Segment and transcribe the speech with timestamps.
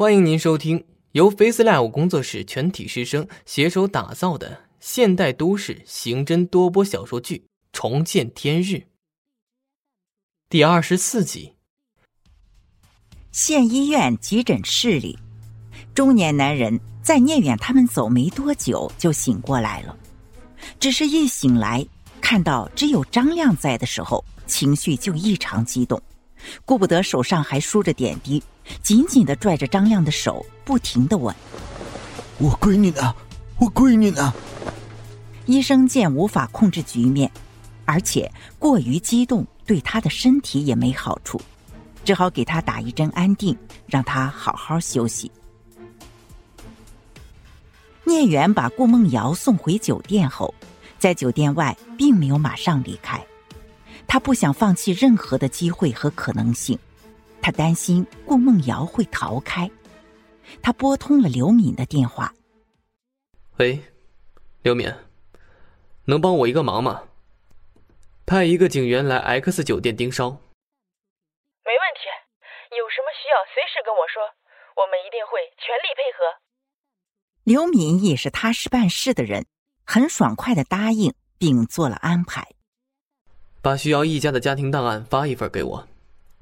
[0.00, 7.36] 欢迎您收听由 FaceLive 工作室全体师生携手打造的现代都市刑侦多播小说剧
[7.70, 8.76] 《重见天日》
[10.48, 11.52] 第二十四集。
[13.30, 15.18] 县医院急诊室里，
[15.94, 19.94] 中年男人在聂远他们走没多久就醒过来了，
[20.78, 21.86] 只是一醒来
[22.22, 26.02] 看到只有张亮在的时候，情绪就异常激动，
[26.64, 28.42] 顾不得手上还梳着点滴。
[28.82, 31.34] 紧紧的拽着张亮的手，不停的问
[32.38, 33.14] ：“我闺女呢？
[33.58, 34.32] 我闺女呢？”
[35.46, 37.28] 医生见无法控制局面，
[37.84, 38.30] 而且
[38.60, 41.40] 过于激动对他的身体也没好处，
[42.04, 45.32] 只好给他打一针安定，让他好好休息。
[48.04, 50.54] 聂远把顾梦瑶送回酒店后，
[50.98, 53.20] 在酒店外并没有马上离开，
[54.12, 56.76] 他不想放弃任何的机会和可能性。
[57.40, 59.70] 他担心顾梦瑶会逃开，
[60.60, 62.34] 他拨通了刘敏的电话。
[63.58, 63.80] 喂，
[64.62, 64.92] 刘敏，
[66.06, 67.04] 能帮我一个忙吗？
[68.26, 70.28] 派一个警员来 X 酒店盯梢。
[70.28, 72.10] 没问题，
[72.76, 74.20] 有什么需要随时跟我说，
[74.74, 76.24] 我们一定会全力配合。
[77.44, 79.46] 刘敏也是踏实办事的人，
[79.86, 82.44] 很爽快的答应并做了安排。
[83.62, 85.86] 把徐瑶一家的家庭档案发一份给我。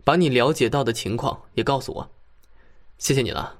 [0.04, 2.10] 把你了解到的情况也告诉我，
[2.96, 3.58] 谢谢你了。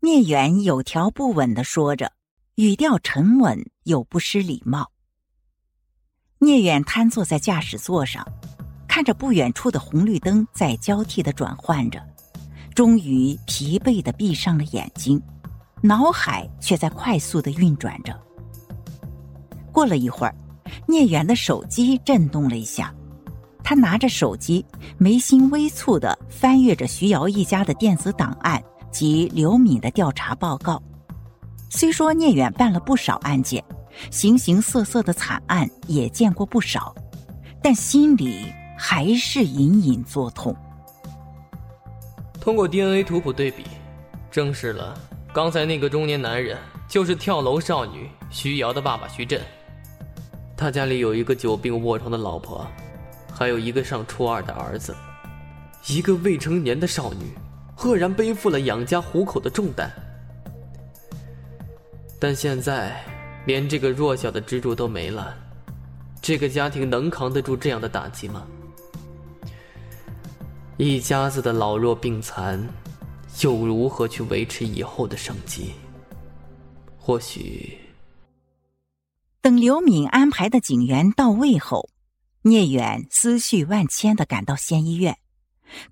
[0.00, 2.10] 聂远有条不紊的说着，
[2.56, 4.90] 语调沉稳又不失礼貌。
[6.38, 8.26] 聂远瘫坐在驾驶座上，
[8.88, 12.04] 看着不远处的红绿灯在交替的转换着，
[12.74, 15.22] 终于疲惫的闭上了眼睛，
[15.80, 18.20] 脑海却在快速的运转着。
[19.70, 20.34] 过了一会儿，
[20.86, 22.92] 聂远的手机震动了一下。
[23.64, 24.64] 他拿着手机，
[24.96, 30.80] 眉心微蹙的翻阅着徐瑶一家的电子档案及刘敏的调查报告。
[31.68, 33.64] 虽说聂远办了不少案件，
[34.10, 36.94] 形形色色的惨案也见过不少，
[37.60, 40.54] 但心里还是隐隐作痛。
[42.40, 43.64] 通过 DNA 图谱对比，
[44.30, 44.96] 证实了
[45.32, 49.40] 刚才那个中年男人就是跳楼少女徐瑶的爸爸徐振。
[50.56, 52.66] 他家里有一个久病卧床的老婆。
[53.38, 54.96] 还有一个上初二的儿子，
[55.88, 57.34] 一个未成年的少女，
[57.74, 59.90] 赫然背负了养家糊口的重担。
[62.18, 62.98] 但现在，
[63.44, 65.36] 连这个弱小的支柱都没了，
[66.22, 68.46] 这个家庭能扛得住这样的打击吗？
[70.78, 72.66] 一家子的老弱病残，
[73.42, 75.74] 又如何去维持以后的生计？
[76.98, 77.76] 或许，
[79.46, 81.88] 等刘敏安排的警员到位后。
[82.42, 85.18] 聂远思绪万千的赶到县医院，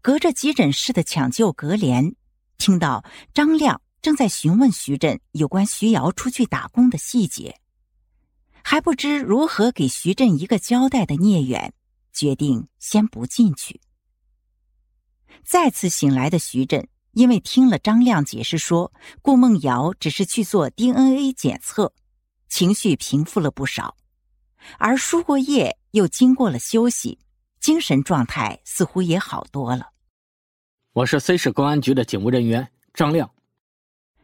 [0.03, 2.17] 隔着急诊室的抢救隔帘，
[2.59, 7.61] 听到张亮正在询问徐振有关徐瑶出去打工的细节，
[8.65, 11.73] 还不知如何给徐振一个交代的聂远，
[12.13, 13.81] 决定先不进去。
[15.45, 21.93] 再次醒来的徐振，因为听了张亮解释说顾梦瑶只是去做 DNA 检测，
[22.49, 23.97] 情绪平复了不少。
[24.79, 27.19] 而输过液，又经过了休息，
[27.61, 29.91] 精神状态似乎也好多了。
[30.93, 33.31] 我是 C 市公安局的警务人员张亮。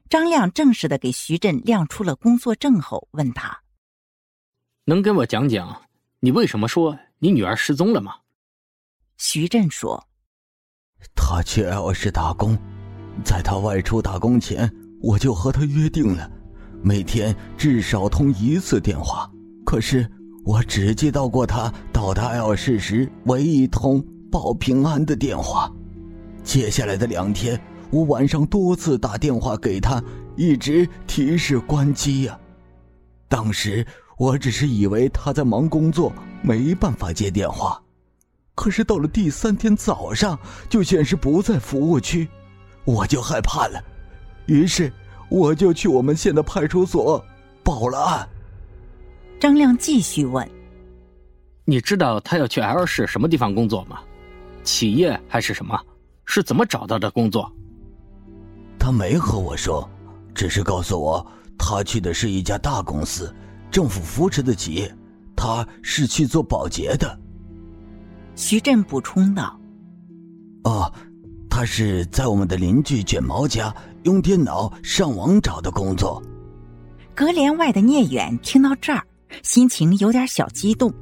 [0.09, 3.63] 张亮正式的给徐振亮出了工作证后，问他
[4.85, 5.83] ：“能跟我讲讲，
[6.21, 8.17] 你为什么说你女儿失踪了吗？”
[9.19, 10.09] 徐振说
[11.15, 12.59] ：“她去 L 市打工，
[13.25, 16.31] 在她外出打工前，我就和她约定了，
[16.83, 19.31] 每天至少通一次电话。
[19.65, 20.09] 可是。”
[20.43, 24.03] 我只接到过他到达 L 市时唯一通
[24.33, 25.71] 报平安的电话。
[26.43, 30.03] 接下来的两天，我晚上多次打电话给他，
[30.37, 32.37] 一直提示关机呀。
[33.29, 33.87] 当时
[34.17, 36.11] 我只是以为他在忙工作，
[36.43, 37.81] 没办法接电话。
[38.55, 40.37] 可是到了第三天早上，
[40.71, 42.27] 就显示不在服务区，
[42.87, 43.79] 我就害怕了，
[44.47, 44.91] 于是
[45.31, 47.25] 我就去我们县的派出所
[47.63, 48.29] 报了案。
[49.39, 50.47] 张亮继续问
[51.65, 54.01] ：“你知道他要去 L 市什么地方工作吗？
[54.65, 55.81] 企业还是什么？
[56.27, 57.51] 是怎么找到的工作？”
[58.79, 59.89] 他没和我说，
[60.35, 63.35] 只是告诉我他去的是一家大公司，
[63.71, 64.95] 政府扶持的企业。
[65.37, 67.19] 他是去做保洁的。
[68.35, 69.59] 徐震补充道
[70.65, 70.93] ：“哦，
[71.49, 73.75] 他是在我们的邻居卷毛家
[74.05, 76.23] 用电脑上网找的工作。”
[77.15, 79.03] 隔帘外的聂远听到这儿。
[79.43, 80.93] 心情有点小激动，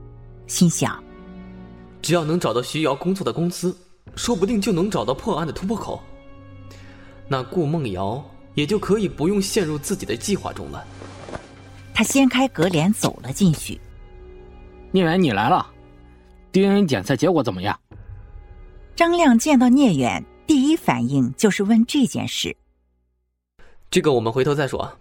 [0.46, 1.02] 心想：
[2.02, 3.74] 只要能找到徐瑶工作的公司，
[4.16, 5.98] 说不定就能找到破案的突破口。
[7.26, 8.22] 那顾梦瑶
[8.54, 10.84] 也就可以不用陷入自己的计划中了。
[11.94, 13.80] 他掀开隔帘走了进去。
[14.90, 15.66] 聂远，你来了
[16.52, 17.78] ，DNA 检测结果怎么样？
[18.94, 22.54] 张亮见到聂远，第一反应就是问这件事。
[23.90, 24.98] 这个我们回头再说。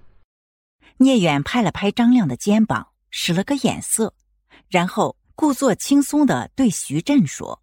[0.98, 4.14] 聂远拍了拍张亮的肩膀，使了个眼色，
[4.70, 7.62] 然后故作轻松的对徐振说：“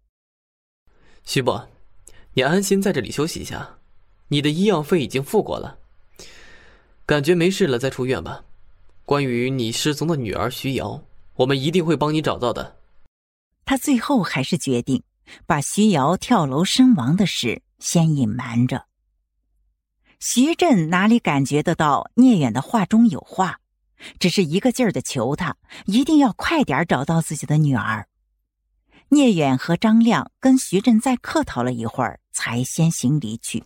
[1.25, 1.67] 徐伯，
[2.33, 3.77] 你安心在这里休息一下，
[4.27, 5.77] 你的医药费已经付过了，
[7.05, 8.43] 感觉没事了再出院吧。
[9.03, 11.03] 关于你失踪的女儿徐瑶。”
[11.35, 12.77] 我们一定会帮你找到的。
[13.65, 15.03] 他最后还是决定
[15.45, 18.85] 把徐瑶跳楼身亡的事先隐瞒着。
[20.19, 23.59] 徐振哪里感觉得到聂远的话中有话，
[24.19, 28.07] 只是一个劲儿的求他一定要快点找到自己的女儿。
[29.09, 33.63] 聂远和张亮跟徐振再客套了一会儿，才先行离去。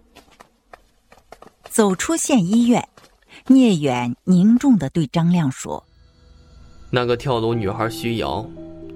[1.69, 2.87] 走出县医院，
[3.47, 5.83] 聂远凝重的对张亮说。
[6.89, 8.45] 那个跳楼女孩徐瑶，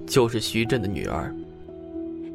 [0.06, 1.34] 就是徐振的女儿。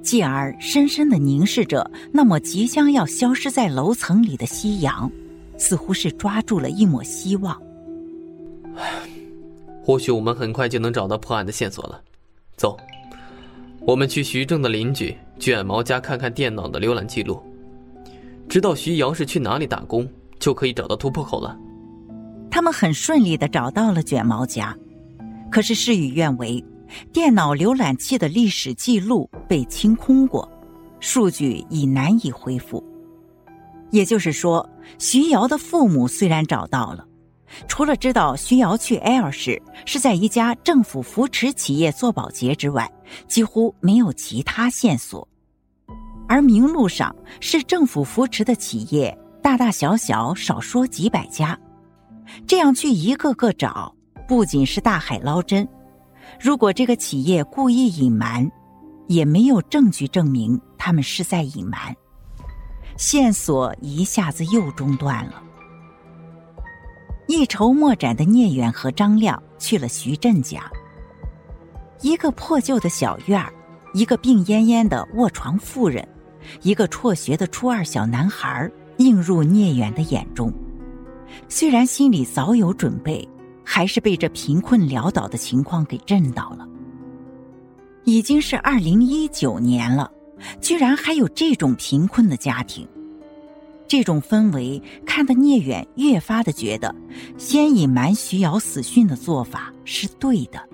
[0.01, 5.11] 继而深深的凝视着那抹即将要消失在楼层里的夕阳，
[5.57, 7.59] 似乎是抓住了一抹希望。
[9.83, 12.01] 或许我们很快就能找到破案的线索了。
[12.55, 12.77] 走，
[13.81, 17.41] 我们去徐正的邻居卷毛家看看电脑的浏览记录，
[18.47, 20.07] 知道徐瑶是去哪里打工，
[20.39, 21.57] 就可以找到突破口了。
[22.51, 24.75] 他们很顺利的找到了卷毛家。
[25.51, 26.63] 可是事与愿违，
[27.12, 30.50] 电脑浏览器的历史记录被清空过，
[31.00, 32.83] 数据已难以恢复。
[33.91, 37.06] 也就是说，徐瑶的父母虽然找到了，
[37.68, 42.89] 除了知道徐瑶去 L 市是在一家政府扶持企业做保洁之外，
[43.27, 45.27] 几乎没有其他线索。
[46.27, 51.59] 而名录上是政府扶持的企业，大大小小少说几百家，
[52.45, 53.95] 这样去一个个找。
[54.27, 55.68] 不仅是大海捞针，
[56.37, 58.51] 如果这个企业故意隐瞒，
[59.07, 61.95] 也没有证据证明他们是在隐瞒，
[62.97, 65.41] 线索一下子又中断了。
[67.27, 70.69] 一筹莫展的聂远和张亮去了徐振家，
[72.01, 73.53] 一个破旧的小院儿，
[73.93, 76.07] 一个病恹恹的卧床妇人，
[76.61, 80.51] 一个辍学的初二小男孩映入聂远的眼中。
[81.47, 83.27] 虽然心里早有准备。
[83.71, 86.68] 还是被这贫困潦倒的情况给震到了。
[88.04, 90.12] 已经是二零一九年了，
[90.60, 92.89] 居然还有这种贫困的家庭，
[93.88, 96.94] 这种氛围看得聂远越发的觉得，
[97.38, 100.68] 先隐瞒徐瑶死讯的做法是对的。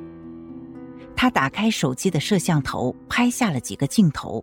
[1.18, 4.42] 他打开手机的摄像头，拍下了几个镜头。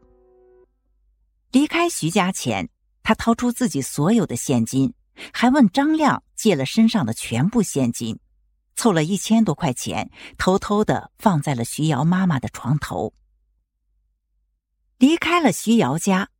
[1.52, 2.68] 离开徐家前，
[3.02, 4.92] 他掏出自己所有的现金，
[5.32, 8.18] 还问张亮借了身上的全部现金。
[8.82, 13.14] 凑了一千多块钱，偷偷的放在了徐瑶妈妈的床头。
[14.98, 16.30] 离开了徐瑶家，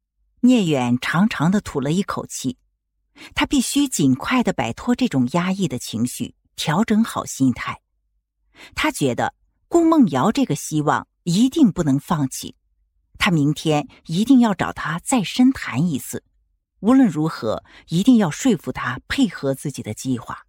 [0.41, 2.59] 聂远长长的吐了一口气，
[3.37, 7.81] 他必须尽快的摆脱这种压抑的情绪，调整好心态。
[8.75, 9.37] 他觉得
[9.69, 12.57] 顾梦瑶这个希望一定不能放弃，
[13.19, 16.25] 他明天一定要找他再深谈一次，
[16.81, 20.45] 无论如何一定要说服他配合自己的计划。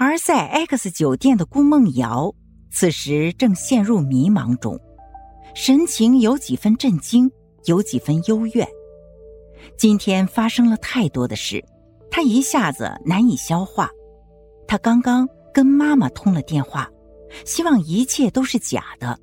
[0.00, 2.32] 而在 X 酒店的顾梦瑶，
[2.70, 4.78] 此时正陷入迷茫中，
[5.56, 7.28] 神情有几分震惊，
[7.64, 8.64] 有几分幽怨。
[9.76, 11.64] 今天发生了太多的事，
[12.12, 13.90] 她一下子难以消化。
[14.68, 16.88] 她刚刚跟妈妈通了电话，
[17.44, 19.18] 希望一切都是假的，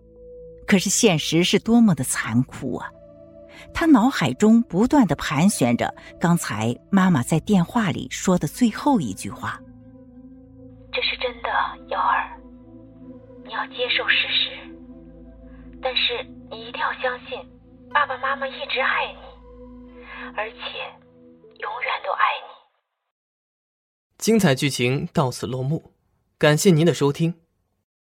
[0.68, 2.90] 可是现实是多么的残酷啊！
[3.74, 9.58] 她脑海中不断的盘旋着刚才妈妈在电话里说的最后一句话。
[10.96, 11.50] 这是真的，
[11.90, 12.40] 瑶儿，
[13.44, 14.52] 你要接受事实，
[15.82, 17.38] 但是你一定要相信，
[17.94, 19.20] 爸爸妈妈一直爱你，
[20.38, 20.58] 而且
[21.60, 22.56] 永远都爱你。
[24.18, 25.92] 精彩剧情到此落幕，
[26.38, 27.42] 感谢您的收听。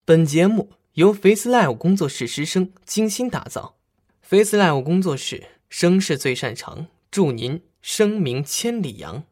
[0.04, 3.76] 本节目由 Face Live 工作室师生精心打造
[4.22, 9.22] ，Face Live 工作室声势最擅长，祝您声名千里扬。